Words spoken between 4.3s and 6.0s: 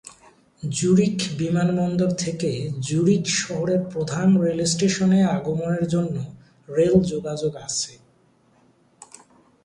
রেলস্টেশনে আগমনের